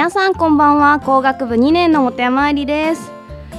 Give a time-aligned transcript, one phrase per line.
[0.00, 0.98] 皆さんこんばんは。
[0.98, 3.12] 工学部2年の本山愛理です。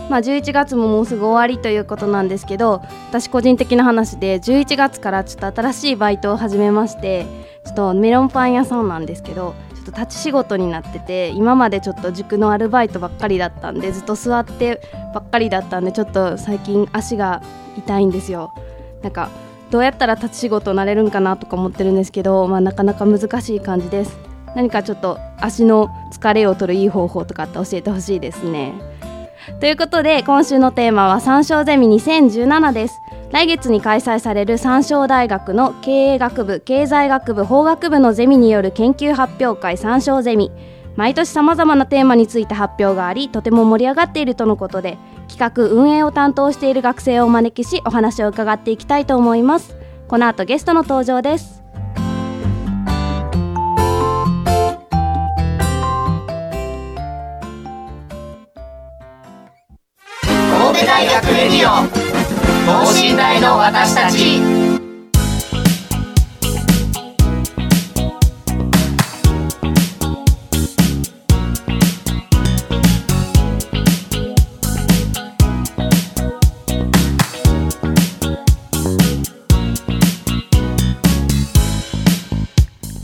[0.09, 7.27] まあ11月ももうすぐ終わりということなんですけど私個人的な話で11月からちょっと新しいバイトを始めまして
[7.63, 14.81] ちょっとメロンパン屋さんなんですけどちょっと立ち仕事になってて今までちょっと塾のアルバイトばっかりだったんでずっと座って
[15.13, 17.43] ばっかりだったんでちょっと最近足が
[17.77, 18.51] 痛いんですよ。
[19.03, 19.29] なんか
[19.69, 24.30] どうやったら立ち仕事になれるんかなとか思ってるんですけど、まあ、なかなか難しい感じです。
[24.55, 28.73] 何かちょっと足の疲れを取るいい方法とかって教えてほしいですね。
[29.59, 33.01] ということで今週のテーマは三章ゼミ2017です。
[33.31, 40.51] 来月に開催される三章大学の経営学部経済学部法学部のゼミによる研究発表会三章ゼミ
[40.97, 44.97] 毎年さまざまなテーマについて発表がありとても盛り上がっているとのことで
[45.29, 49.77] 企画運営を担当している学生をお招きしお話を伺っていきたいと思います
[50.09, 51.60] この後ゲストの登場です
[61.01, 61.87] 大学レディオ。
[62.67, 64.39] 等身大の私たち。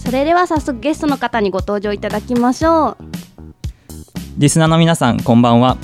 [0.05, 2.97] それでは早速ゲストの方にご登場いただきましょう。
[4.37, 5.77] リスナーの皆さんこんばんは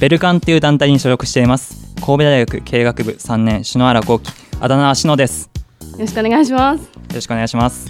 [0.00, 1.94] ベルカンという団体に所属しています。
[1.96, 4.30] 神戸大学経営学部3年篠原幸喜。
[4.60, 5.50] あだ名は篠です。
[5.92, 6.84] よろしくお願いします。
[6.84, 7.88] よろしくお願いします。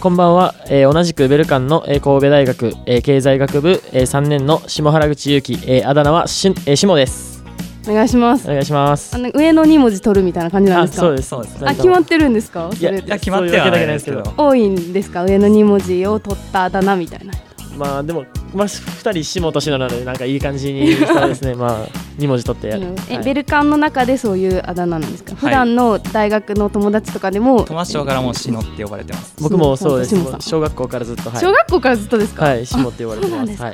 [0.00, 7.42] こんばんは、えー、同じくベルカンの、えー、神戸大学、えー、経済学部、えー、3年の下原口祐希、えー、あだ名はし、えー、下です。
[7.88, 8.46] お願いします。
[8.46, 9.16] お願いします。
[9.16, 11.06] あの上の2文字取るみたいな感じなんですか？
[11.06, 11.56] そうですそうです。
[11.66, 12.68] あ決まってるんですか？
[12.78, 14.22] いや決まってはないですけど。
[14.36, 15.24] 多いんですか？
[15.24, 17.32] 上の2文字を取ったあだ名みたいな
[17.76, 18.24] まあでも、
[18.54, 21.54] まあ、2人下と篠なのでなんかいい感じにそうですね。
[21.56, 21.86] まあ
[22.18, 29.34] 2文字取ってやる、え、はい、ベルカンの中でそういうあだ名なんですか、はい、普段の大学の友達とかでも友達からも篠って呼ばれてます。
[29.40, 30.14] 僕もそうです。
[30.40, 32.44] 小学校からずっと、はい、小学校からずっとですか？
[32.44, 33.62] はい下って呼ばれてます。
[33.62, 33.72] はい、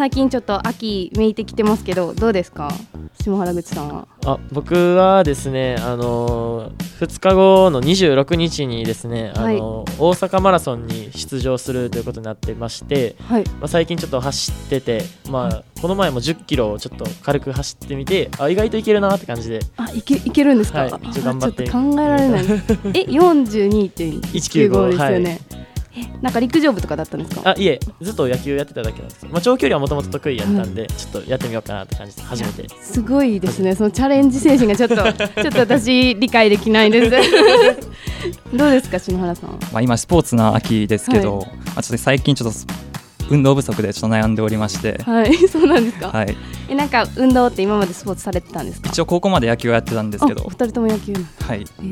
[0.00, 2.70] 最近ちょっと秋めいてきてますけどどうですか？
[3.22, 4.08] 下原口さんは。
[4.24, 19.60] あ僕はですねあの2日後の26日にですね、はい、あの大阪マラソンに出場するということになってまして、はい、まあ、最近ちょっと走ってて、まあ、この前も1 0キロをちょっと軽く走ってみてあ意外といけるなって感じで。
[19.76, 22.44] あいけいけるんですか、はい、ちょっと考えられない。
[22.96, 25.60] え42.195ですよね、はい
[26.22, 27.50] なんか陸上部とかだったんですか？
[27.50, 32.68] あいえずっと野球やってただけなんですまあ、長距離はもともと得意やったんで、ちょっとやってみようかなって感じで初めて。
[32.80, 33.74] すごいですね。
[33.74, 34.96] そのチャレンジ精神がちょっと
[35.42, 37.16] ちょっと私理解できないです。
[38.56, 42.58] どうですか篠原さんまあ今スポーツな秋ですけど、はい、まあちょっと最近ちょっと
[43.30, 45.00] 運動不足でちょっと悩んでおりまして。
[45.04, 46.08] はい そうなんですか？
[46.08, 46.36] はい。
[46.68, 48.90] えなんか運動って今までスポーツされてたんですか？
[48.90, 50.44] 一応高校まで野球をやってたんですけど。
[50.44, 51.14] お二人とも野球。
[51.46, 51.90] はい、え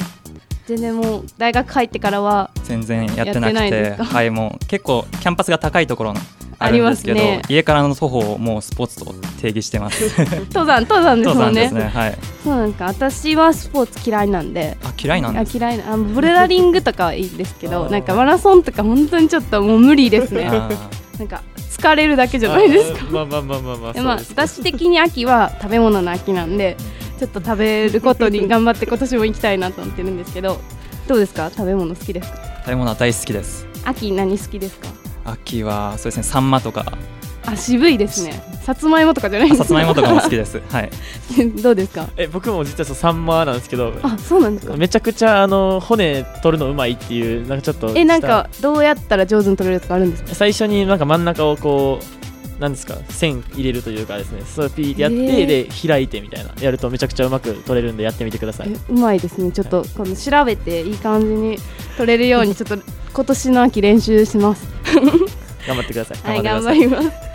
[0.69, 6.21] 全然もう大学入ってからは全然やってなくてはいもう結構キャンパスが高いところの
[6.59, 10.05] あるんですけど、ね、家からの徒歩をもうスポーツと定義してます。
[10.53, 11.71] 登山登山ですもんね。
[11.71, 12.19] ねはい。
[12.45, 14.77] そうなんか私はスポーツ嫌いなんで。
[14.85, 20.51] あ嫌いなんです嫌いなあボルダリングとかはいいですけどなんかマラソンとか本当にちょっともう無理ですね。
[21.19, 23.07] なんか疲れるだけじゃないですか？
[23.11, 26.77] まあまあまあまあまあ、まあ、私的に秋は食べ物の秋なんで
[27.19, 30.59] ちょっと食べることに頑張って今年も行きたいなと思ってるんですけど
[31.07, 31.51] どうですか？
[31.51, 32.39] 食べ物好きですか？
[32.61, 33.67] 食べ物は大好きです。
[33.85, 34.89] 秋何好きですか？
[35.25, 36.97] 秋はそうですねサンマとか。
[37.47, 38.43] あ渋いですね。
[38.63, 40.61] さつまいもとかじゃないさつまいもとかも好きです。
[40.71, 40.91] はい。
[41.63, 42.07] どうですか？
[42.19, 44.77] え僕も実はサンマなんですけどあそうなんですか。
[44.77, 50.35] めちゃくちゃあの骨取るのうまいっていうなんかちょっとえなんかどうやったら上手に取れるとかあるんですか？
[50.35, 52.18] 最初になんか真ん中をこう
[52.59, 58.73] なんですか線入れるというかですねそうピーってやって、えー、で開いてみたいなやるとめちゃくちゃうまく取れるんでやってみてください。
[58.73, 59.53] うまいですね。
[59.53, 61.59] ちょっとこの調べていい感じに
[61.97, 62.79] 取れるようにちょっと
[63.13, 64.67] 今年の秋練習します。
[65.67, 66.19] 頑張ってください。
[66.35, 66.43] はい。
[66.43, 67.29] 頑張ります。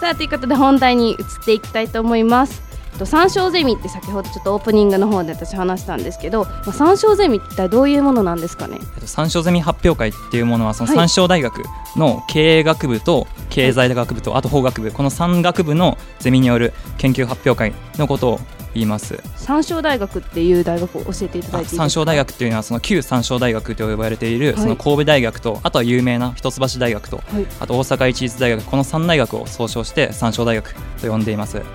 [0.00, 2.62] さあということで本題に移っていきたいと思います
[3.00, 8.78] と参照ゼミって先ほどちょっとオープニングの方で私話したんですけど、まあ、参照ゼミって一体どういうものなんですかね？
[9.06, 11.62] 参照ゼミ発表会っていうものはその参照大学
[11.96, 18.40] の経営学部と経済学部とあと法学部この3学部のゼミによる研究発表会のことを
[18.74, 19.18] 言います。
[19.34, 27.22] 三照大学っていう大学を教えていただいて三照大学っていうのはその旧三照大学と呼ばれているその神戸大学とあとは有名な一橋大学と、
[27.58, 31.54] あと大阪市立大学この3大学を総称して三照大学と呼んでいます。
[31.54, 31.66] なる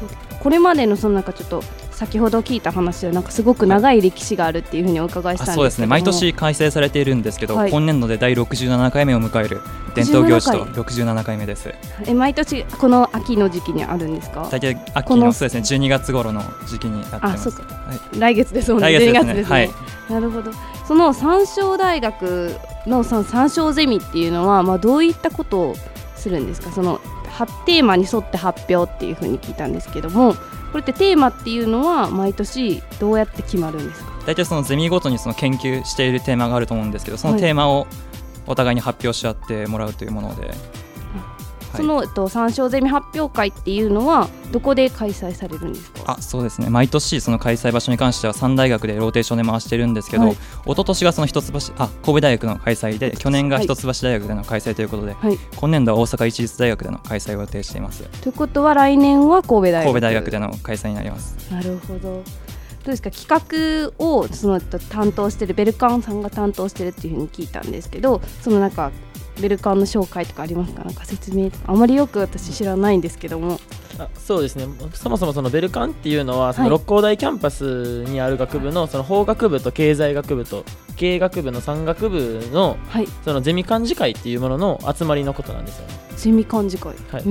[0.00, 5.86] ほどこれまでのそのなんかちょっと先ほど聞いた話はなんかすごく長い歴史があるっていうふうにお伺いしたんですそうですね。
[5.86, 9.60] 毎年開催されているんですけど、はい、今年度で第67回目を迎える
[9.94, 11.36] 伝統行事と67回。
[11.36, 11.74] 目です。
[12.06, 14.48] え毎年この秋の時期にあるんですか？
[14.50, 15.84] 大体秋のそうですね。
[15.84, 17.50] 12月頃の時期になってます。
[17.50, 17.64] は
[18.14, 18.88] い、来月ですもんね。
[18.88, 19.70] 12月ですね、はい、
[20.08, 20.52] なるほど。
[20.88, 25.76] その三照大学のその三照ゼミっていうのはまあどういったことを
[26.16, 26.72] するんですか？
[26.72, 26.98] その
[27.46, 34.10] テーマに沿って発表っていうふうに聞いたんですけどもこれってテーマっていうのは毎年どうやって決まるんですか？
[34.26, 37.86] 大体そのゼミごとにその研究しているテーマがあると思うんですけどそのテーマを
[38.46, 40.56] お互いに発表し合ってもらうというもので、はい、
[41.76, 46.12] その、えっと、参照ゼミ発表会っていうのはどこで開催されるんですか？
[46.12, 46.68] あそうですね。
[46.68, 58.02] 毎年その開催場所に関しては3大学でローテーションで回してるんですけど、はい、一昨年がその一橋あ神戸大学の開催で去年が一橋大学での開催ということで、はい、今年度は大阪市立大学での開催を予定しています。
[58.02, 59.84] ということは来年は神戸大学。
[59.84, 61.52] 神戸大学での開催になります。
[61.52, 62.00] なるほど。
[62.00, 62.22] ど
[62.86, 63.10] うですか？
[63.10, 68.90] 企画をその担当してるベルカンさんが担当してるっていうふうに聞いたんですけどそのなんか
[69.40, 70.84] ベルカンの紹介とかありますか？
[70.84, 73.58] なんか説明あまりよく私知らないんですけども。
[73.98, 74.66] あそうですね。
[74.94, 80.64] そもそもそのベルカンっていうのはその六甲大キャンパスにある学部のその法学部と経済学部と
[80.96, 82.76] 経営学部の3学部の,、
[83.24, 85.94] そのゼミ幹事会っていうものの集まりのことなんですよね。
[86.16, 86.94] ゼミ幹事会。
[87.10, 87.22] はい。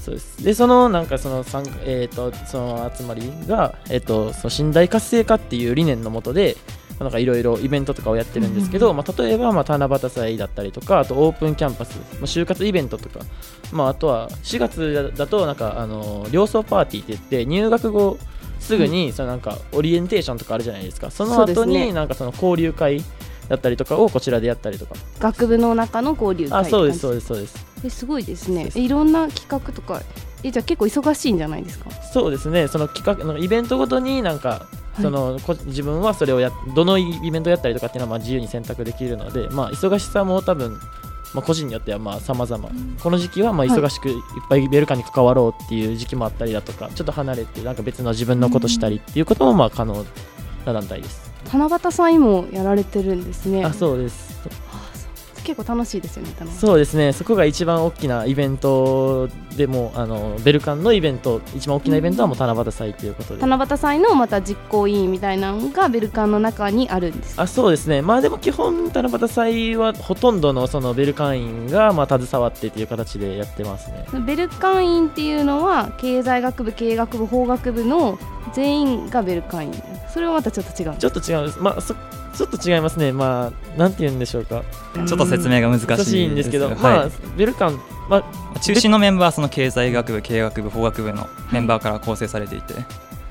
[0.00, 0.42] そうです。
[0.44, 1.44] でそのなんかその
[1.84, 6.56] えーと、その集まりが、えーと、その寝台活性化っていう理念のもとで
[7.04, 13.20] なんかいろいろイベントとかをやってるんですけど、まあ、例えばまあ七夕祭だったりとかあとオープンキャンパス、まあ、就活イベントとか、
[13.72, 18.18] まあ、あとは4月だとなんかあの両層パーティーって言って入学後
[18.58, 21.10] すぐにそのなんかオリエンテーションとかあるじゃないですか。
[21.10, 23.02] その後になんかその交流会
[23.48, 24.94] だったりとかをこちらでやったりとか。
[25.18, 27.66] 学部の中の交流会あそうですそうですそうです。
[27.82, 28.70] えすごいですね。
[28.74, 30.02] いろんな企画とか
[30.42, 31.90] えじゃあ結構忙しいんじゃないですか？
[32.12, 32.68] そうですね。
[32.68, 34.66] その企画のイベントごとになんか
[35.00, 40.72] その、はい、自分はそれをやどのイベントやったりとかっていうのはまあ自由に選択できるので、まあ、忙しさも多分、
[41.34, 44.16] まあ、個人によってはまあ様々、うん、この時期はまあ忙しくいっ
[44.48, 50.04] ぱいベルカに関わろうっていう時期もあったりだとかちょっと離れてなんか別の自分のことしたりっていうこともまあ可能
[50.64, 51.30] な団体です。
[51.52, 53.64] 七夕祭もやられてるんですね。
[53.64, 54.30] あそうです。
[55.44, 57.12] 結構楽しいですよねそうですね。
[57.12, 67.40] そこが一番大きなイベントでもあのベルカンのイベント一番大きなイベントはもう七夕祭ということで、七夕祭のまた実行委員みたいなのがベルカンの中にあるんです。
[67.40, 68.02] あそうですね。
[68.02, 74.06] まあでも基本七夕祭はほとんどのそのベルカン員がまあ携わってっていう形でやってますね。
[74.24, 78.18] ベルカン員っていうのは経済学部経営学部法学部の
[78.54, 79.66] 全員がベルカン。
[79.66, 79.82] 員
[80.12, 80.96] それはまたちょっと違う。
[80.96, 81.58] ちょっと違うんです。
[81.60, 81.94] まあそ
[82.34, 84.62] ちょっと違いますね、まあ、なんて言うんでしょうか。
[84.94, 88.16] ちょっと説明が難しい難しいんですけど、はい、まあ、ベルカン、ま
[88.54, 92.74] あ、中心のメンバーはその経済学部、経営学部、法学部のメンバーから構成されていて。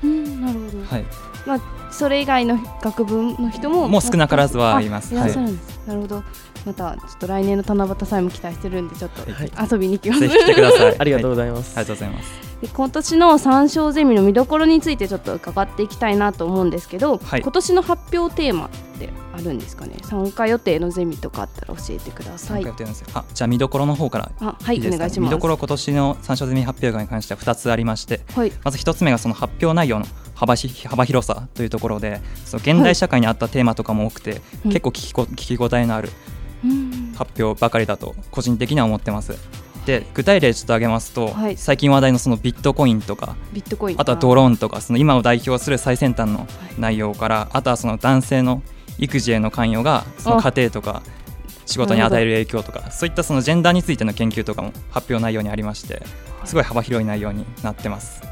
[0.02, 0.84] うん、なるほど。
[0.86, 1.04] はい。
[1.46, 1.60] まあ、
[2.00, 3.86] それ以外の学部の人も。
[3.86, 5.12] もう少なからずはいます。
[5.12, 5.78] いらっしゃるんです。
[5.80, 6.22] はい、なるほど。
[6.64, 10.96] またちょっと来年の七夕祭も期待してるんでちょっと遊びに行きます、はい、ぜひ来てくださ い。
[10.98, 12.50] ありがとうございます、ありがとうございます。
[12.72, 19.96] 今年の三章ゼミの見どころについてちょっと伺っていきたいなと思うんですけど、はい、今年の発表テーマってあるんですかね？
[20.02, 22.66] 参加予定のゼミとかあったら教えてください。
[23.14, 25.20] あじゃあ見どころの方からあはいお願いします。
[25.20, 30.06] 見どころ今年の三章ゼミ発表会に関しては2つありまして、はい、まず1つ目がその発表内容の
[30.40, 36.08] 幅幅広さというところでその現代社会に合ったテーマとかも多くて、はい、結構聞きこ聞き応えのある
[37.14, 39.34] 発表ばかりだと個人的には思ってます。
[39.84, 44.00] で具体例ちょっと挙げますと、はい、最近話題のそのビットコインとかビットコイン。
[44.00, 46.46] あとはドローンとかその今を代表する最先端の
[46.78, 48.62] 内容から、あとはその男性の
[48.98, 51.02] 育児への関与がその家庭とか
[51.66, 56.02] 仕事に与える影響とかそういったそのジェンダーについての研究とかも発表内容にありまして
[56.44, 58.22] すごい幅広い内容になってます。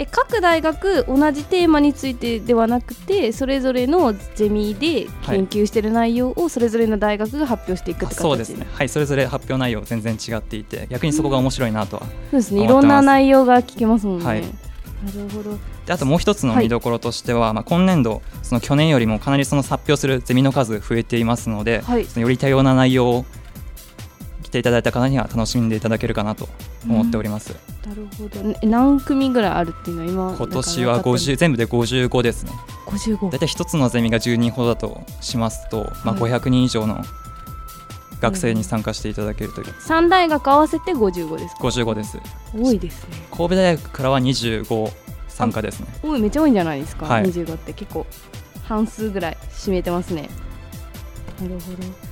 [0.00, 8.66] え各大学同じテーマについてではなくてそれぞれのゼミで研究している内容をそれぞれの大学が発表していくって形、そうですね。
[8.72, 12.62] はいそれぞれ発表内容全然違っていて逆にそこが面白いなとは、うん、そうですね。
[12.62, 15.58] いろんな内容が聞けますもんね、はい、なるほど。
[15.84, 23.24] であともう一つの見どころとしては、はい、まあ、今年度その去年よりもかなりその発表するゼミの数増えていますので、はい、そのより多様な内容を
[24.48, 26.48] 来ていただいた方には楽しんでいただけるかなと
[26.88, 32.52] 思っております、うん、なるほど、ね、何組ぐらいあるっていうのは今今年は50全部で55ですね。
[32.86, 37.04] 55大体一つのゼミが10人ほどだとしますと、まあ、500人以上の
[38.22, 42.18] 学生に参加していただけるという、うん、3大学合わせて55ですか？55です。
[42.56, 43.16] 多いですね。
[43.30, 44.92] 神戸大学からは25
[45.28, 45.88] 参加ですね。
[46.02, 48.06] 多いめっちゃ多いんじゃないですか、はい、25って結構
[48.64, 50.30] 半数ぐらい占めてますね。
[51.40, 52.07] なるほど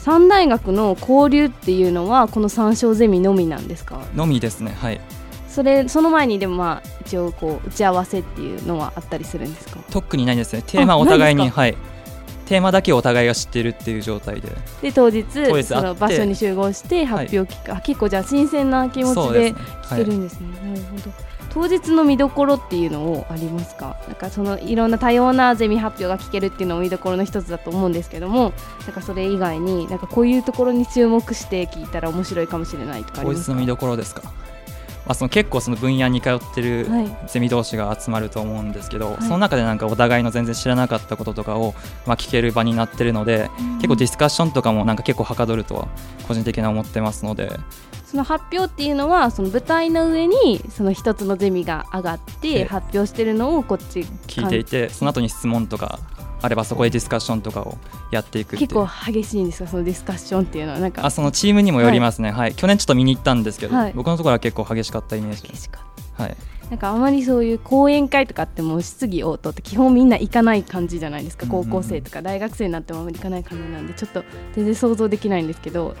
[0.00, 4.02] 三大学の交流っていうのはこの三章ゼミのみなんですか？
[4.14, 5.00] のみですねはい。
[5.46, 9.78] それその前にでもまあ一応こう打ち合わせっていうのはあったりするんですか？
[9.90, 10.62] 特にないですね。
[10.66, 11.76] テーマお互いにはい。
[12.46, 14.48] テーマだけお互いが知ってるっていう状態で。
[14.80, 15.24] で当日
[15.62, 21.12] その場所に集合して発表聞く、はい、結構じゃあ新鮮な気持ちで聞けるんですね、すねはい、なるほど
[21.50, 23.96] 当日の見どころっていうのをありますか？
[24.06, 28.52] なんかそのいろんな多様なゼミ発表が聞けるっていうのも見どころの一つだと思うんですけども
[28.86, 34.22] なんかそれ以外になんかこういうところに注目して聞いたら面白いかもしれないとか当日の見どころですか？
[35.06, 36.86] まあ、その結構その分野に通ってる
[37.26, 41.74] ゼミ同士が集まると思うんですけど、はい、その中でなんかお互いの全然知らなかったこととかを
[42.06, 45.88] まあ聞ける場になってるので、うん、結構ディスカッションとかもなんか結構はかどるとは
[46.28, 47.50] 個人的には思ってますので
[48.10, 56.00] その発表っていうのはその舞台の上にその一つのゼミが上がって発表してるのをこっち聞いていてその後に質問とか
[56.42, 57.78] あればそこでディスカッションとかを
[58.10, 59.68] やっていく結構激しいんですか？
[59.68, 61.06] そのディスカッションっていうのはなんか。
[61.06, 65.42] あそのチームにもよりますね、はい、はい、去年ちょっと見に行ったんですけど、はい、僕のところは結構激しかったイメージ。
[65.42, 66.22] 激しかった。
[66.24, 66.36] はい。
[66.68, 71.46] なんかあまりそういう講演会とかっても質疑応答って基本みんな行かない感じじゃないですか？
[71.46, 74.24] 高校生とか大学生になってもあまり行かない感じなんでちょっと
[74.54, 75.94] 全然想像できないんですけど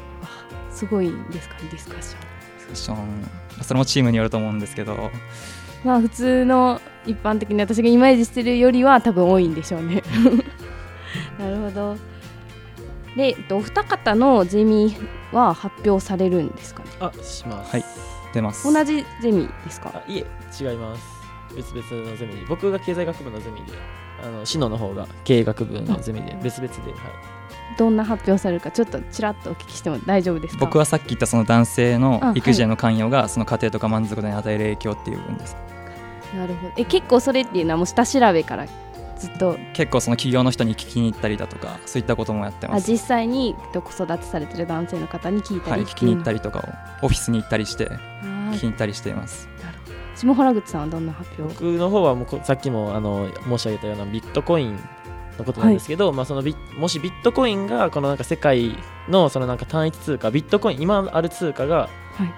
[0.80, 1.54] すごいんですか？
[1.56, 2.20] ねディスカッション。
[2.20, 2.94] ディスカッショ
[3.62, 5.10] ンそれもチームによると思うんですけど
[5.84, 10.02] まあ普通の一般的に私がイメージしてるよりは多分多いんでしょうね
[11.38, 11.96] なるほど。
[13.16, 14.94] で、お二方のゼミ
[15.32, 16.90] は発表されるんですかね？
[17.00, 17.72] あ、します。
[17.72, 17.84] はい。
[18.32, 18.72] 出ます。
[18.72, 20.02] 同じゼミですか？
[20.06, 20.26] いえ、
[20.60, 21.02] 違います。
[21.56, 22.44] 別々のゼミ。
[22.48, 23.72] 僕が経済学部のゼミで、
[24.22, 27.00] あの篠の方が経営学部のゼミで別々で、はい。
[27.80, 30.60] どんな発表されるかちょっとちらっとお聞きしても大丈夫ですか？
[30.66, 35.56] 僕はさっき言ったその男性の育児への関与がその家庭とか満足度に与える影響っていう部分です。
[36.36, 36.74] なるほど。
[36.76, 38.66] え結構それっていうのはもう下調べから
[39.18, 39.56] ずっと？
[39.72, 42.90] 結構その企業の人に聞きに行ったりだとかそういったこともやってます。
[42.92, 49.48] 実際に子育てされてる男性の方に聞いたり、はい、聞きに行ったりとかをオフィスに行ったりして聞きに行ったりしています。
[49.64, 49.94] なるほど。
[50.16, 54.78] 下原口さんはどんな発表僕の方はもうさっきもあの申し上げたようなビットコイン
[55.40, 58.76] のことなんですけど、はい、まあ、そのビもしビットコインがこのなんか世界
[59.08, 61.88] のそのなんか単一通貨ビットコイン今ある通貨が
[62.20, 62.34] はい、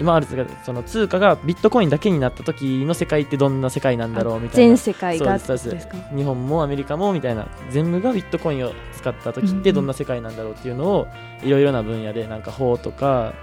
[0.00, 0.26] 今ある
[0.64, 4.76] その通貨がビットコインだけになった時の世界ってどんな世界なんだろうみたいな。
[4.76, 11.08] 全世界がです日本もアメリカもみたいな全部がビットコインを使った時ってどんな世界なんだろうっていうのを
[11.42, 13.34] いろいろな分野でなんか法とか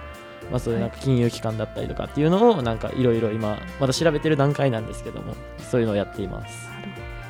[0.52, 5.34] まあ、そういうなんか金融機関だったりとかっていうのをなんかいろいろ今まだ調べてる段階なんですけども
[5.72, 6.75] そういうのをやっています。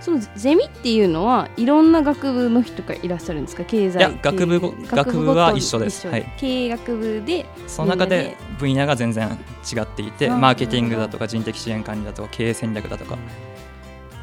[0.06, 3.64] そのゼミっていうのはいろんな学部の人がいらっしゃるんですか？
[3.66, 13.18] 経済いや学部学部は一緒です、はい、経営学部でその中で分野が全然違っていてマーケティングだとか人的支援管理だとか経営戦略だとか。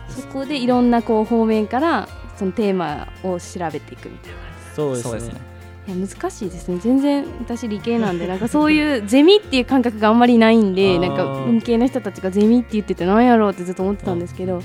[0.08, 4.38] そこでいろんなこう方面からそのテーマを調べていくみたいな
[4.76, 5.40] そうですね。
[5.88, 6.78] いや難しいですね。
[6.78, 14.62] 全然私理系なんでなんかそういうゼミっていう感覚があんまりないんで なんか文系の人たちがゼミって言ってて何やろうってずっと思ってたんですけど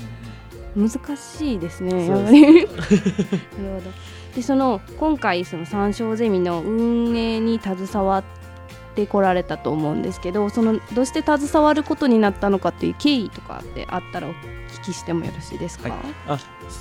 [0.78, 2.42] 難しいですね、やっぱり。
[2.42, 3.90] なるほど
[4.34, 8.24] でその今回その三章ゼミの運営に携わっ
[8.94, 16.38] てこられたと思うんですけどそのどうして携わることになったのかっていう経緯とかってあったらお聞きしてもよろしいですか、はい、あ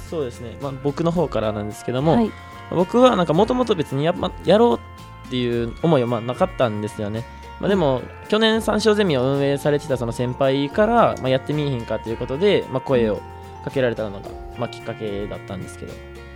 [0.09, 2.31] そうですね、まあ、僕の方からなんですけども、はい、
[2.69, 7.25] 僕はなんかもともと別にや,、ま、やろうっていう思いはまあなかったんですよね。
[7.59, 13.19] まあ、でも、去年三章ゼミを運営されてたその先輩から、まあ、やってみいひんかということで、まあ、声を
[13.67, 15.93] かけられたのが、まあ、きっかけだったんですけど、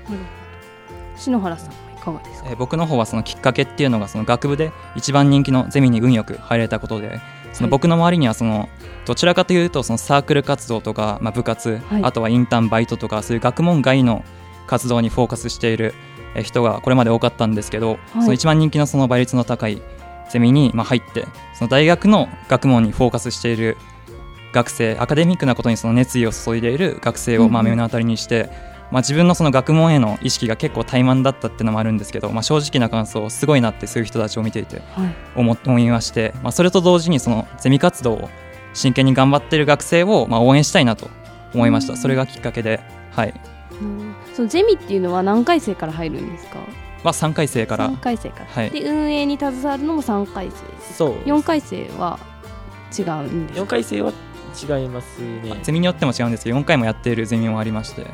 [0.09, 7.21] うん、篠原さんはいかがですか、えー、僕の方はそのきっかけっていうのがその学部で一番人気のゼミに運よく入れたことで
[7.53, 8.69] その僕の周りにはその
[9.05, 14.25] どちらかというとそのサークル活動とか、まあ、部活、はい、あとはインターンバイトとかそういう学問外の
[14.67, 15.93] 活動にフォーカスしている
[16.43, 19.81] 人がこれまで多かったんですけど、はい、その一番人気のその倍率の高い
[20.29, 23.77] ゼミにまあ入ってその大学の学問にフォーカスしている
[24.53, 28.49] 学生アカデミックなことにその熱意を注いでいる学生をまあ目の当たりにして、
[28.91, 34.81] まあ、自分のその学問への意識が結構怠慢だったっていうのもあるんですけど、まあ、正直な感想すごいなってそういう人たちを見ていて
[35.35, 38.29] 思,、思いまして、まあ、それと同時にそのゼミ活動を
[38.73, 41.09] 真剣に頑張っている学生をまあ応援したいなと
[41.53, 42.79] 思いました、それがきっかけで、
[43.11, 43.33] はい、
[44.33, 46.59] そのゼミっていうのは何回生から入るんですか？
[47.03, 47.89] は3回生から。
[47.89, 52.19] 3回生から、はい、で運営に携わるのも3回生そう4回生は
[52.97, 54.13] 違うんです4回生は
[54.51, 55.59] 違いますね。
[55.63, 58.05] ゼミによっても違うんですけど4回もやっているゼミもありまして。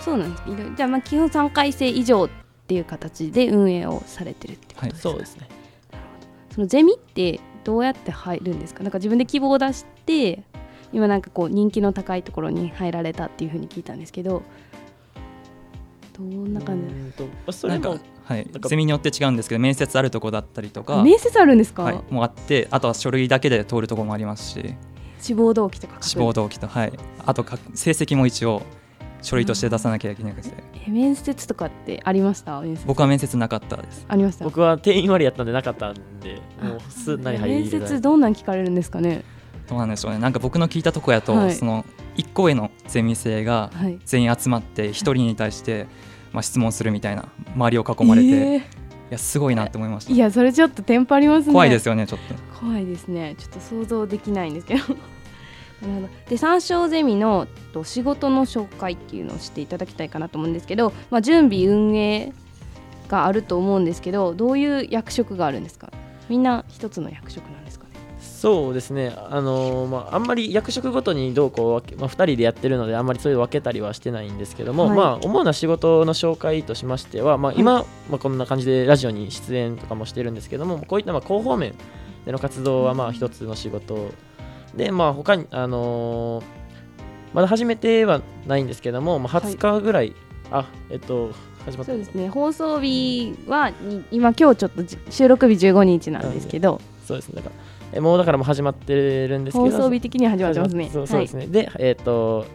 [0.00, 0.42] そうなんです。
[0.76, 2.28] じゃあまあ基本3回生以上っ
[2.66, 5.48] ていう形で運営をされてるってことですか、はい、そうですね。
[6.50, 8.82] そのゼミってどうやって入るんですか？
[8.82, 10.42] なんか自分で希望を出して
[10.92, 14.42] 今なんかこう人気の高いところに入られたっていうふうに聞いたんですけど
[16.16, 21.02] どんな感じそれもはい、ゼミによって違うんですけど面接あるとこだったりとか。
[21.02, 24.74] 面接あるんですか、はい、もうあってあとは書類だけで通るところもありますし
[25.20, 26.92] 志望動機とか志望動機とはい。
[27.24, 28.62] あとか成績も一応
[29.22, 30.52] 書類として出さなきゃいけないです
[30.86, 32.62] え面接とかってありました？
[32.86, 34.04] 僕は面接なかったです。
[34.08, 34.44] ありました。
[34.44, 39.24] 僕は定員割りやったんでなかったんでもうすなり入面接どんなん聞かれるんですかね？
[39.68, 40.18] どうなんでしょうね。
[40.18, 41.84] なんか僕の聞いたとこやと、はい、その
[42.16, 43.72] 1個へのゼミ生が
[44.04, 45.88] 全員集まって1人に対して、
[46.32, 48.62] まあ、質問するみたいな周りを囲まれて、えー、
[49.10, 50.12] いやすごいなって思いました。
[50.12, 51.52] いやそれちょっとテンパりますね。
[51.52, 52.60] 怖いですよねちょっと。
[52.60, 53.34] 怖いですね。
[53.38, 54.80] ちょっと想像できないんですけど。
[55.82, 56.08] なるほど。
[56.28, 62.32] で三章ゼミのと仕事の紹介っていうのをしていただきたいかなと思うんですけど、まあ、準備運営
[63.08, 65.92] があると思うんですけどどういう役職があるんですか？
[66.28, 67.75] みんな一つの役職なんです
[68.36, 69.16] そうですね。
[69.30, 81.74] あのー、まあ、あんまり役職ごとにどうこう、まあ、2人でやってるのであんまりそういう分けたりはしてないんですけども、はい、まあ、主な仕事の紹介としましては、まあ、今、はい、まあ、こんな感じでラジオに出演とかもしてるんですけどもこういったまあ広報面
[82.26, 84.10] での活動はまあ一つの仕事
[84.74, 86.44] で、まあ、他に、あのー、
[87.32, 90.14] まだ始めてはないんですけども、まあ、20日ぐらい、
[90.50, 91.30] はい、あ、えっと、
[91.64, 91.92] 始まった。
[91.92, 93.72] そうですね、放送日は、
[94.10, 98.94] 今、今日ちょっと収録日15日なんですけど、そうですね、だから、えもうだからもう始まって
[99.28, 100.90] るんですけど、放送日的には始まってますね。
[100.92, 102.46] そうそうですね、はい、で、えっ、と、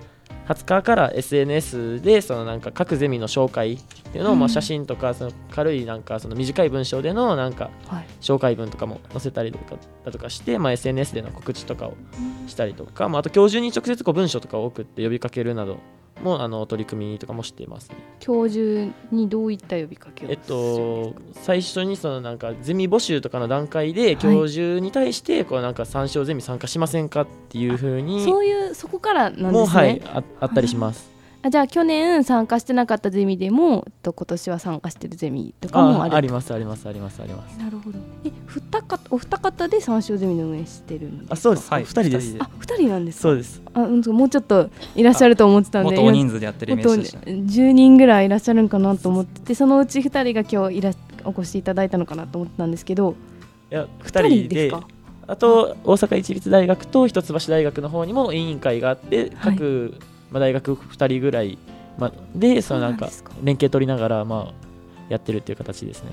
[0.48, 3.78] 20日から SNS でそのなんか各ゼミの紹介っ
[4.12, 7.70] ていうのを、まあ写真とかその軽いなんかその短い文章でのなんか
[8.20, 11.94] 紹介文とかも載せたりとかだとかして、まあ、SNS での告知とかを
[12.48, 15.78] したりとか、まあ、あと教授に直接こう文章とかを送って呼びかけるなど
[16.22, 17.96] もあの取り組みとかもしてますね。
[18.20, 29.52] 教授にどういった呼びかけをえっと最初にそのなんかゼミ募集とかの段階で教授に対してこうなんか参照ゼミ参加しませんかっていうふうにそういうそこからなんですね。
[29.52, 31.10] もはいああったりします。
[31.44, 36.16] あじゃあ去年参加してなかったゼミでもと今年は参加してるゼミとかもある。
[36.16, 37.58] ありますありますありますあります。
[37.58, 37.98] なるほど。
[38.24, 41.72] え二方お二方で三章ゼミの運営してるんですあそうです。
[41.72, 42.36] はい二人です。
[42.40, 43.62] あ二人なんですそうです。
[43.74, 45.90] あもうちょっといらっしゃると思ってたんで。
[45.90, 53.16] もっと大人数でやってるイメージでした10人ぐらいいらっしゃるんかなと思っててそのうち二人が今日いらお越しいただいたのかなと思ってたんですけど。
[53.72, 54.72] いや二人で。
[55.28, 59.96] あと大阪市立大学と一橋大学の方にも委員会があって各、
[60.32, 61.58] まあ、大学2人ぐらい
[61.98, 63.10] まあ、でそのなんか
[63.44, 64.54] 連携取りながらまあ
[65.10, 66.10] やってるっていう形ですね。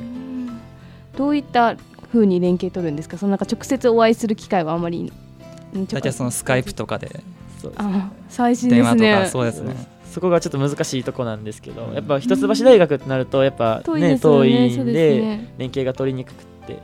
[1.16, 1.76] どういった
[2.10, 3.16] ふうに連携取るんですか？
[3.16, 5.12] そのなんか直接お会いする機会はあまり
[5.72, 7.20] 大体そのスカイプとかで。
[7.62, 7.70] そう。
[7.70, 9.28] です、ね、最新ですね。
[9.30, 9.74] そうですね。
[10.10, 16.72] そこがちょっと難しいとこなんですけどやっぱ一橋大学ってなるとやっぱね、ね遠いんで連携が取りにくくて。
[16.72, 16.82] なる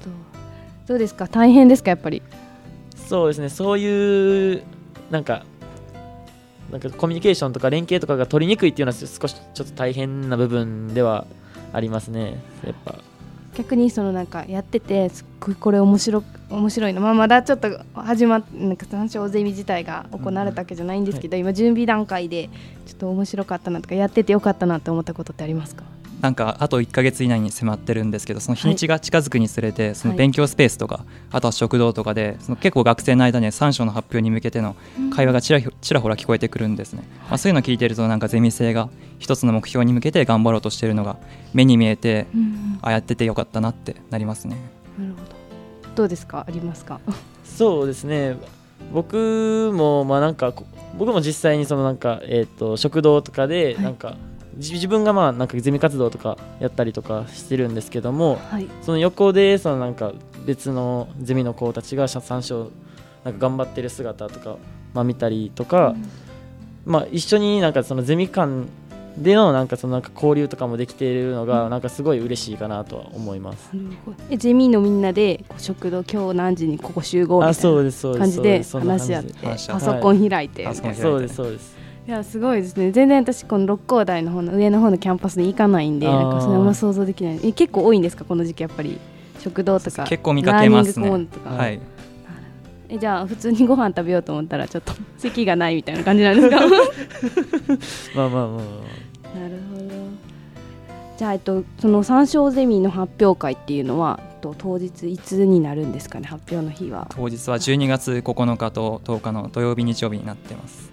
[0.00, 0.10] ほど。
[0.86, 1.28] どうですか？
[1.28, 1.90] 大変ですか？
[1.90, 2.22] やっぱり。
[2.96, 3.50] そうですね。
[3.50, 4.62] そういう
[5.10, 5.44] なんか
[6.70, 11.26] なんかコミュニケーションとか連携とかが取りにくいっていうのは少しちょっと大変な部分では
[11.72, 12.42] ありますね。
[12.64, 12.98] やっぱ。
[13.56, 22.50] 逆にそのなんかやっててすっごいこれ面白面白いの、まあ、まだちょっと始まっなんか三章ゼミ自体が行われたわけじゃないんですけど、うんはい、今準備段階で
[22.84, 25.84] ちょっと面白かったなとかやっててよかったなって思ったことってありますか？
[26.24, 34.74] なんかあと1か月以内に迫ってるんですけどその日にちが近づくにつれて、その勉強スペースとか、あとは食堂とかでその結構学生の間に3章の発表に向けての
[35.14, 41.18] 会話がちらちらほら聞こえてくるんですね、まあ、そういうのを聞いてるとなんかゼミ生が一つの目標に向けて頑張ろうとしているのが
[41.52, 42.26] 目に見えて、
[42.80, 44.56] あやっててよかったなってなりますね。
[44.98, 45.94] なるほど。
[45.94, 46.46] どうですか？
[46.48, 47.00] ありますか？
[47.44, 48.38] そうですね。
[48.94, 50.54] 僕もまあなんか
[50.96, 54.16] 僕も実際にそのなんか、えー、と食堂とかでなんか、はい
[54.56, 60.12] 自分がまあなんかゼミ活動とかやったりとかしてるんですけども、はい、その横でそのなんか
[60.46, 62.70] 別のゼミの子たちが参照
[63.24, 64.56] なんか頑張ってる姿とか、
[64.92, 68.68] まあ、見たりとか、うん、まあ、一緒になんかそのゼミ間
[69.16, 73.70] でのなんかそのなんか交流とかもできているのがなんかすごい嬉しいかなとは思います。
[74.28, 79.34] えゼミのみんなで食堂今日何時にここ集合みたいな感じで話し合って
[79.68, 81.73] パソコン開いて、そうですそうです
[82.06, 82.90] いやすごいですね。
[82.92, 87.40] 全然私この六甲台の方の上の方のキャンパスに行かないんでなんかそれも想像できない。
[87.42, 88.24] え結構多いんですか？
[88.26, 88.98] この時期やっぱり。
[89.40, 90.04] 食堂とか。
[90.04, 91.08] 結構見かけますね。
[91.44, 91.80] はい。
[92.88, 96.60] えじゃあ普通にご飯食べようと思ったらちょっと 席がないみたいな感じなんですか？
[98.20, 98.60] まあまあま
[99.34, 99.84] あなるほど。
[101.16, 106.26] じゃあ、えっと、その参照ゼミの発表会っていうのはと当日いつになるんですかね？
[106.26, 107.06] 発表の日は。
[107.10, 110.92] 当日は12月9日と10日の土曜日日曜日になってます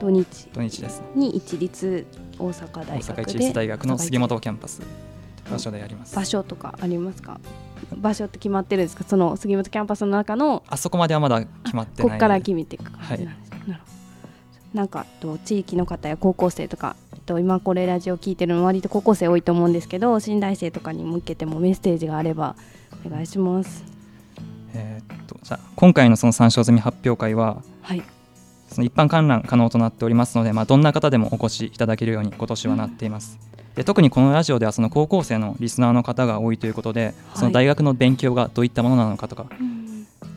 [0.00, 0.48] 土日。
[0.52, 2.06] 土日ですに一律
[2.38, 4.82] 大阪大学大阪一律大学の杉本キャンパス。
[5.50, 6.16] 場所でやります。
[6.16, 7.40] 場所とかありますか？
[7.96, 9.04] 場所って決まってるんですか？
[9.04, 12.10] その杉本キャンパスの中のあそこまではまだ決まってない。
[12.10, 13.86] ここから決めていく感じなんです、はい、なるほ
[14.72, 14.78] ど。
[14.78, 22.56] なんかと地域の方や高校生とかと今これラジオ聞いてるの割と高校生多いと思うんですけど新大生とかに向けてもメッセージがあれば
[23.06, 23.84] お願いします。
[24.74, 28.02] えー、っとじゃ今回のその三商ゼミ発表会は、はい、
[28.76, 33.38] その一般観覧可能となっておりますので、まあ、どんな方でもお越しいただけるように今年はなっています。
[33.58, 39.86] うん、で特にこのラジオではその高校生のリスナーの方が多いということで、はい、その大学の勉強がどういったものなのかとか、うん。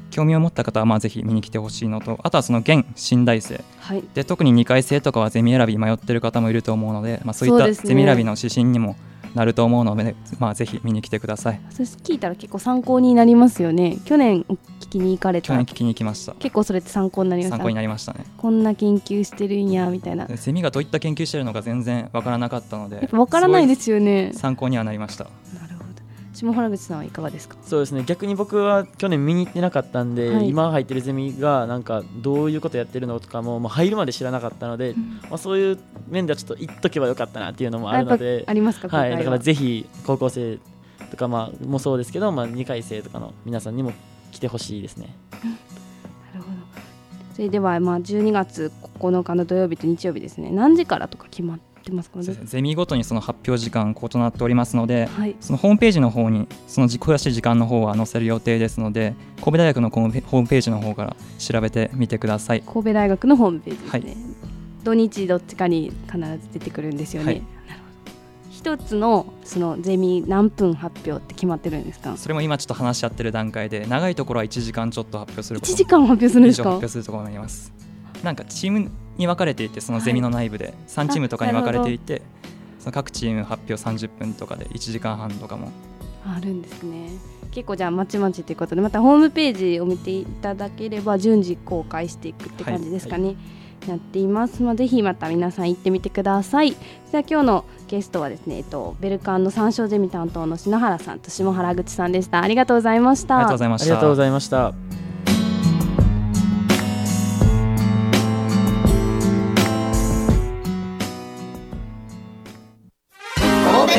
[0.10, 8.96] 興味を持った方はまあぜひ見に来てほしいのとあとはその現新大生、はい、で特に2回生とかはゼミ選び迷ってる方もいると思うので、まあ、そういったゼミ選びの指針にも
[9.36, 13.98] なると思うので、まあ、ぜひ見に来てくださいそ聞いたら結構参考になりますよね。
[14.06, 14.46] 去年
[14.90, 15.48] 聞きに行かれた。
[15.50, 16.34] 去年聞きに行きました。
[16.34, 17.58] 結構それって参考になりました？
[17.58, 18.26] 参考になりましたね。
[18.38, 20.26] こんな研究してるんやみたいな。
[20.26, 24.32] ゼミがどういった研究してるのか全然わからなかったのでわからないですよね。
[24.34, 25.28] 参考にはなりました。
[26.34, 27.58] 下原口さんはいかがですか？
[27.62, 28.04] そうですね。
[28.06, 38.88] 逆に僕は去年見に行ってなかったんで、はい、今入ってるゼミがなんかどういうことやってるのとかも、まあ、入るまで知らなかったので、うん、まあ、そういう面ではちょっと言っとけばよかったなっていうのもあるのでありますか？
[38.88, 40.60] はい、だからぜひ高校生
[41.12, 43.92] とかまあもそうですけど、まあ、2回生とかの皆さんにも
[44.32, 45.16] 来てほしいですね。
[45.32, 46.58] なるほど。
[47.34, 50.50] それではまあ12月9日の土曜日と日曜日ですね。
[50.52, 52.24] 何時からとか決まってますかね？
[52.44, 62.62] ゼミごとにその発表時間異なっておりますので、はい、そのホームページの方にその詳しい時間の方は載せる予定ですので神戸大学のホームページの方から調べてみてください。
[62.62, 64.18] 神戸大学のホームページですね、はい、
[64.84, 67.42] 土日どっちかに必ず出てくるんですよね、はい
[68.60, 72.18] 一つのそのゼミ何分発表って決まってるんですか？
[72.18, 76.64] それも今ちょっと話し合ってる段階で長いところは1時間ちょっと発表する1時間発表するんですか？
[76.66, 77.72] 発表するところになります。
[78.22, 82.22] なんかチームに分かれていてそのゼミの内部で、はい、3チームとかに分かれていて
[82.80, 85.72] その各チーム発表30分とかで1時間半とかも。
[86.26, 87.12] あるんですね。
[87.52, 93.44] 結構じゃあまちまちということでまたホームページを見ていただければ順次公開していくって感じですかね、はいはい、
[93.96, 96.72] っています、まあ、ぜひまた皆さん行ってみてください。
[96.72, 102.42] じゃあ今日のゲストはですね、えっと、ベルカンの参照ゼミ担当の篠原さんと下原口さんでした。
[102.42, 103.38] ありがとうございました。
[103.38, 103.86] ありがとうございました。
[103.86, 104.74] ありがとうございました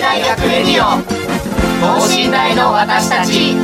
[0.00, 3.54] 大学レディオ等身大の私たち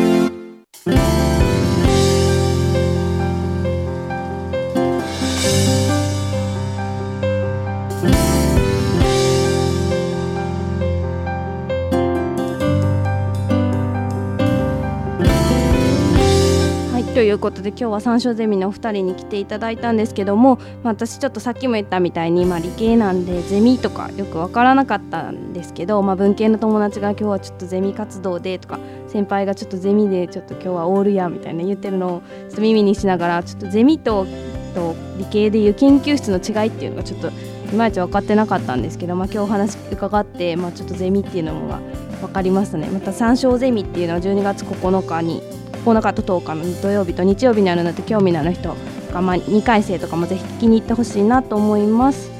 [17.16, 34.26] ということで今日は三所ゼミのお二人に来ていただいたんですけども、まあ、私ちょっとさっきも言ったみたいに、まあ、理系なんでゼミとかよく分からなかったんですけど、まあ、文系の友達が今日はちょっとゼミ活動でとか先輩がちょっとゼミでちょっと今日はオールやみたいな言ってるのをちょっと耳にしながらちょっとゼミと
[34.74, 37.33] と理系でいう研究室の違いっていうのがちょっとい
[37.76, 41.81] まいち分かってなかったんですけど、まあ、今日お話伺って、まあ、ちょっとゼミっていうのが
[42.20, 42.88] 分かりましたね。
[42.88, 45.56] また参照ゼミっていうのは12月9日に
[45.94, 48.75] 9日と10日の土曜日と日曜日にあるので興味のある人
[49.12, 52.31] が、まあ、2回生とかもぜひ聞きに行ってほしいなと思います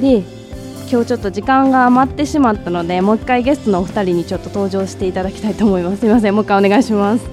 [0.00, 0.18] で
[0.90, 7.24] 今日ちょっと時間が余ってしまったのでもう一回ゲストのお二人にちょっと登場していただきたいと思いますすみませんもう一回お願いします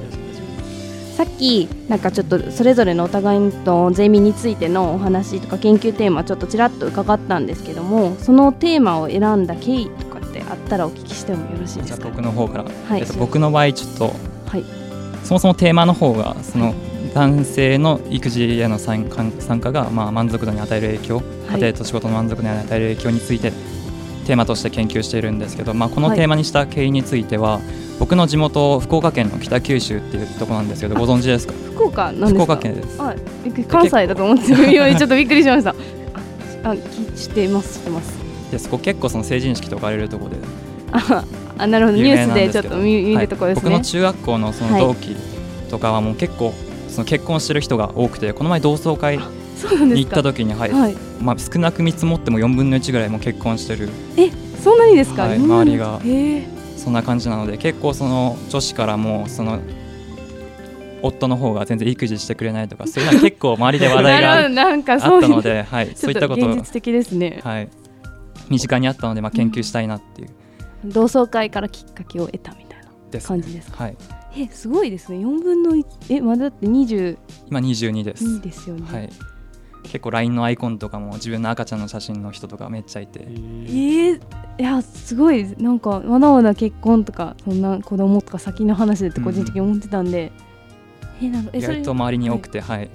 [1.17, 14.13] さっきなんかちょっとそれぞれのお互いのゼミについてのお話とか研究テーマちょっとちらっと伺ったんですけどもそのテーマを選んだ経緯とかってあったらお聞きしてもよろしいですか僕の方から、はい、僕の場合ちょっと、
[14.45, 14.88] はい
[15.23, 16.73] そもそもテーマの方がその
[17.13, 23.51] 男性の育児への参加がまあ満足度に与える影響、家庭と仕事の満足度に与える影響について
[24.25, 27.59] テーマとして研究しているんですけど、まあ、このテーマにした経緯については、
[27.99, 31.53] 僕の地元福岡県の北九州っていうところなんですけどご存知ですか？
[31.73, 32.97] 福岡なんです福岡県です。
[33.67, 35.75] 関西だと思って今ちょっとびっくりしました。
[36.63, 36.75] あ
[37.15, 38.19] 知ってます知ってます。
[38.51, 40.37] でそこ結構その成人式とかあれるところで
[41.59, 41.97] あなるほど。
[41.97, 45.15] ニュースでちょっと見見るところですね、はい、僕の中学校のその同期
[45.69, 46.53] とかはもう結構
[46.87, 49.23] その結婚してる人が多くてこの前同窓会に
[49.99, 53.89] 行った時にはい、はい、まあ、少なく見積もっても4分の1ぐらいも結婚してる。
[54.17, 54.31] え
[54.63, 55.99] そんなにですか、はい、周りが。
[56.77, 59.59] そんな感じなので結構その女子からもその
[61.01, 67.69] 夫の方が全然育児してくれないとかそういうのは結構周りで話題が あったのではい、 そういったこと現実的ですね、はい、
[68.49, 70.29] 身近にあったので、まあ、研究したいなっていう
[70.85, 72.79] 同窓会からきっかけを得たみたい
[73.11, 73.97] な感じですか、はい、
[74.37, 75.19] えすごいですね。
[75.19, 78.23] 4分の1えまだって20今22です。
[78.23, 79.09] いいですよね、はい、
[79.83, 83.21] 結構 LINE のアイコンとかも自分の赤ちゃんの写真の人とかめっちゃいて。
[83.21, 84.19] えー、
[84.59, 90.31] いやすごいなんかまだまだ結婚とかそんな子供とか先の話でって個人的に思ってたんで、
[91.21, 92.89] うん、えなんかえ意外と周りに多くてはい、はい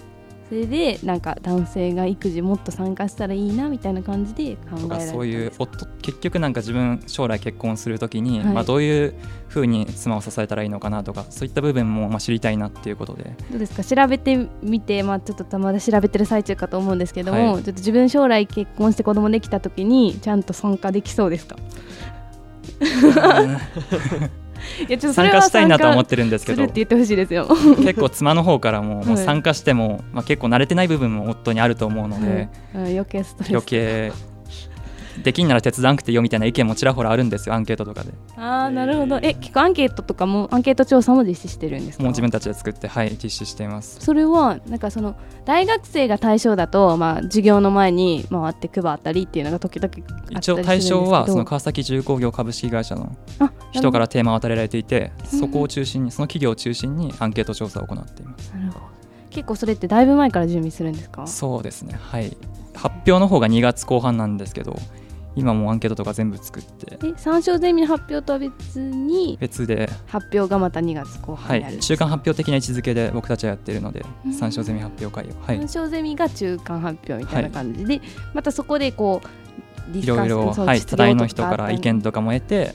[0.48, 9.14] それでなんか男性が育児もっと参加したらいいなみたいな感じで考えられそういう夫結局なんか自分将来結婚するときに、はい、まあ、どういう
[9.48, 13.34] ふうに妻を支えたらいいのかなとかそういった部分もまあ知りたいなっていうことで。
[13.50, 13.82] どうですか？
[13.82, 21.56] 調べてみて、まあ、ちょっとまだ調べてる最中かと思うんですけども、はい、ちょっと自分将来結婚して子供できたときにちゃんと参加できそうですか？
[24.88, 26.64] いやちょっと参加したいなと思ってるんですけど。
[26.64, 27.48] って言ってほしいですよ。
[27.78, 33.50] 結構妻の方からももう参加しても、まあ、結構慣れてない部分も夫にあると思うので、うん、余計ストレス。
[33.50, 34.12] 余計
[35.22, 38.12] できんなら手伝わなくていいよみたいな意見もちらほらあるんですよアンケートとかで。
[38.36, 39.18] ああなるほど。
[39.22, 42.02] え結構アンケートとかもアンケート調査も実施してるんですか？
[42.02, 43.98] もう自分たちで作ってはい実施しています。
[44.00, 49.92] それはなんかその大学生が対象だと、まあ、授業の前に回って配ったりっていうのが時々
[50.30, 53.16] 一応対象はその川崎重工業株式会社の
[53.72, 58.50] 人からテーマを与えられていてそこを中心にその企業を中心にアンケート調査を行っています。
[58.52, 58.84] なるほど。
[59.30, 61.26] 結構それってだいぶ前から準備するんですか？
[61.26, 61.98] そうですね。
[62.00, 62.36] はい。
[62.74, 64.76] 発表の方が2月後半なんですけど
[65.36, 66.98] 今もアンケートとか全部作って。
[67.04, 69.88] え参照ゼミの発表とは別に別で。
[70.06, 74.04] 発表がまた2月後半はい、中間発表的な位置づけで僕たちはやってるので
[74.38, 78.02] 参照ゼミ発表会を、はい、参照ゼミが中間発表みたいな感じで、はい、
[78.34, 79.20] またそこでこ
[79.92, 82.74] ういろいろ、はい、多大の人から意見とかも得て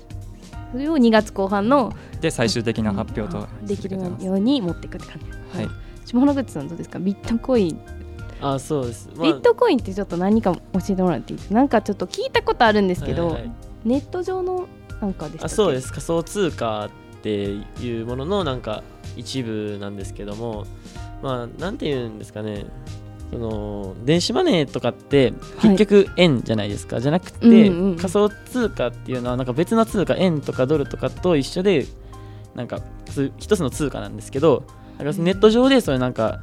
[0.71, 5.57] それを2月後半ので最終的な発表とできるように持っていくって感じ。
[5.57, 5.69] はい。
[6.05, 6.99] 下原口さんどうですか？
[6.99, 7.81] ビットコイン
[8.41, 11.38] あそうです、まあ、ビットコインってちょっと何か教えてもらっていい？
[11.38, 13.52] ですかなんかちょっと聞いたことあるんですけど、はいはい、
[13.86, 14.67] ネット上の
[15.02, 16.89] なんかですあそうです仮想通貨っ
[17.21, 18.84] ていうもののなんか
[19.17, 20.65] 一部なんですけども
[21.21, 22.65] まあなんていうんですかね。
[23.32, 31.86] その電子マネーとかって結局円じゃないですか、はい、じゃなくて、うんうん、仮想通貨っていうのはなんか別の通貨円とかドルとかと一緒で
[32.56, 32.80] なんか
[33.38, 34.63] 一つの通貨なんですけど
[34.97, 36.39] ネット上でそれなんか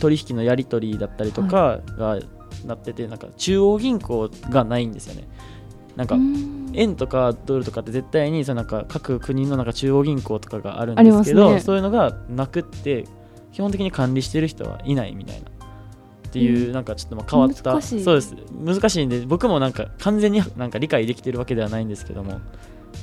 [0.00, 2.18] 取引のやり取りだったりとかが
[2.64, 5.28] なってて、なんか中央銀行がないんですよね。
[5.96, 6.16] なんか
[6.72, 13.04] 円とかドルとかって絶対にそのなんか各国のなんか中央銀行とかがあるんですけど、ね、そういうのがなくって
[13.52, 15.48] 基本的に管理してる人はいないみたいな。
[15.48, 17.80] っていうなんかちょっとまあ変わった。
[17.80, 18.34] そうです。
[18.52, 22.40] 難しいんで僕もなんか完全になんか理解できてるわけではないんですけども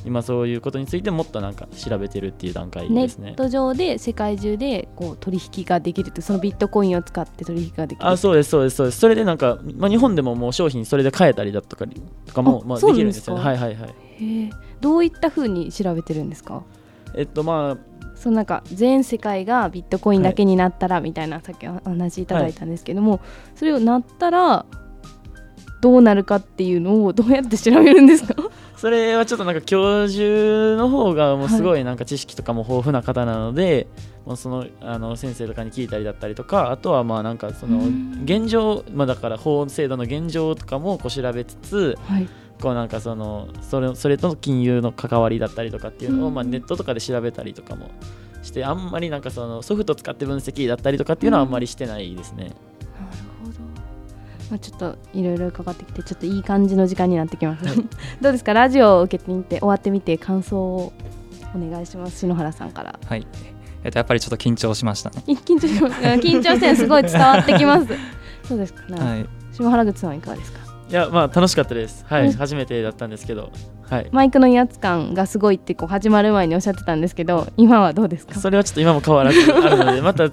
[0.05, 3.27] 今そういうことについてもっとなんか調べてるっていう段階ですね。
[3.27, 8.35] ネット上で世界中でこう取引ができるってそのビットコインを使って取引ができるあそう。
[8.35, 8.99] ですそうですそうです。
[8.99, 11.85] それでなんか、まあ、日本でももう商品それで買えたりだとか
[12.25, 13.43] とかもまあできるんですよね。
[13.43, 13.89] はいはいはい。
[14.19, 16.63] へどういったふうに調べてるんですか？
[17.15, 23.19] えっとまあそのなんか全世界がビットコインだけになったらみたいな、さっきお話いただいたんですけども、はい、
[23.55, 24.65] それをなったら
[25.81, 28.35] どうなるかっていうのをどうやって調べるんですか？
[28.77, 30.23] それはちょっとなんか教授
[30.75, 33.87] の方がもうすごいなんか知識とかも豊富な方なので、はい、
[34.29, 37.79] もうそのあの先生とかに聞いたりだったりとかあとはまあなんかその
[38.23, 42.27] 現状、まあ、だから法制度の現状とかもこう調べつつ、はい、
[42.59, 47.91] こうなんかそのそれそれとの金融の関わりだったりとかっていうのをまあネットとかで調べたりとかも
[48.41, 52.53] してあんまりなんかそのソフト使って分析だったりとかっていうのはあんまりしてないですね。
[52.65, 52.70] うん
[54.51, 57.63] まあ、ちょっといろいろ伺ってきてちょっといい感じの時間になってきます、
[58.21, 58.53] どうですか？
[58.53, 60.91] ラジオを受けてみて終わってみて感想を
[61.55, 62.19] お願いします。
[62.19, 62.99] 篠原さんから。
[63.05, 63.25] はい。
[63.83, 65.23] えっとやっぱりちょっと緊張しましたね。
[65.25, 67.87] 緊張しま緊張してすごい伝わってきます。
[68.43, 68.83] そうですか？
[68.93, 70.59] ね、はい、篠原口さんはいかがですか？
[70.89, 72.05] いやまあ楽しかったです。
[72.09, 73.51] はい、うん、初めてだったんですけど。
[73.89, 78.35] はい、マイクの威圧感がすごいってこう始まる前におっしゃってたんですけど今はどうですか？
[78.39, 80.29] それはちょっと今も変わらずあるのでまた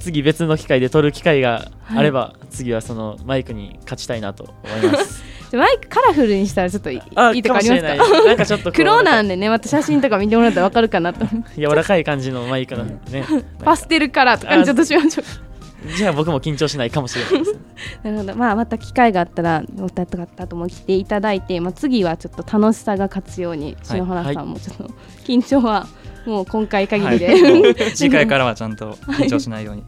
[0.00, 5.22] 次別の機会で撮る機会があれば、はい、次はそのマイクに勝ちたいなと思います。
[5.52, 8.24] マイクカラフルにしたらちょっといいとかありますか？
[8.24, 11.26] なんかちょっと黒なんでねまた写真とか見てもらったらわかるかなと
[11.58, 13.26] 柔らかい感じのマイクなんでね。
[13.64, 15.50] パステルカラーとかにちょっとしましょう
[15.96, 17.58] じゃあ僕も緊張しないかもしれないです、
[18.02, 18.36] なるほど。
[18.36, 24.90] まあまた機会があったらお二方とも来ていただいて、まあ、次はちょっと楽しさが勝つように篠原さんもちょっと
[25.24, 25.86] 緊張は
[26.30, 29.82] もう今回限りで、はい、 次回からはちゃんと緊張しないように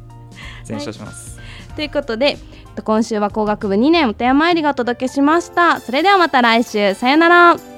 [0.65, 2.37] 全勝します、はい、ということで
[2.85, 5.81] 今週は工学部2年お手山入りがお届けしました。
[5.81, 6.95] それではまた来週。
[6.95, 7.72] さよなら